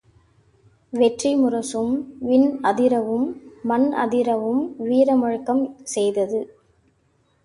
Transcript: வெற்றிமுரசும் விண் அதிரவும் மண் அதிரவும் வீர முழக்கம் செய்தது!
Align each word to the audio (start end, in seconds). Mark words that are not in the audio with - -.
வெற்றிமுரசும் 0.93 1.91
விண் 2.21 2.47
அதிரவும் 2.61 3.27
மண் 3.63 3.87
அதிரவும் 3.97 4.63
வீர 4.79 5.15
முழக்கம் 5.15 5.63
செய்தது! 5.93 6.41